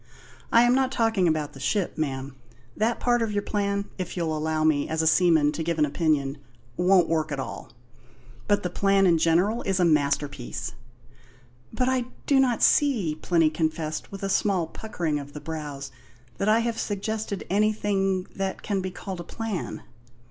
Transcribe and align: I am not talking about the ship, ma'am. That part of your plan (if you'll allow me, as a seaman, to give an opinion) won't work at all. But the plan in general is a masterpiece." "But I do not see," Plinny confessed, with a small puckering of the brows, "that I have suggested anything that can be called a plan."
I 0.51 0.63
am 0.63 0.73
not 0.73 0.91
talking 0.91 1.27
about 1.27 1.53
the 1.53 1.59
ship, 1.59 1.95
ma'am. 1.95 2.35
That 2.75 2.99
part 2.99 3.21
of 3.21 3.31
your 3.31 3.43
plan 3.43 3.85
(if 3.99 4.17
you'll 4.17 4.35
allow 4.35 4.63
me, 4.63 4.89
as 4.89 5.03
a 5.03 5.05
seaman, 5.05 5.51
to 5.51 5.61
give 5.61 5.77
an 5.77 5.85
opinion) 5.85 6.39
won't 6.75 7.07
work 7.07 7.31
at 7.31 7.39
all. 7.39 7.71
But 8.47 8.63
the 8.63 8.71
plan 8.71 9.05
in 9.05 9.19
general 9.19 9.61
is 9.61 9.79
a 9.79 9.85
masterpiece." 9.85 10.73
"But 11.71 11.87
I 11.87 12.05
do 12.25 12.39
not 12.39 12.63
see," 12.63 13.13
Plinny 13.13 13.51
confessed, 13.51 14.11
with 14.11 14.23
a 14.23 14.29
small 14.29 14.65
puckering 14.65 15.19
of 15.19 15.33
the 15.33 15.39
brows, 15.39 15.91
"that 16.39 16.49
I 16.49 16.61
have 16.61 16.79
suggested 16.79 17.45
anything 17.47 18.23
that 18.35 18.63
can 18.63 18.81
be 18.81 18.89
called 18.89 19.19
a 19.19 19.23
plan." 19.23 19.83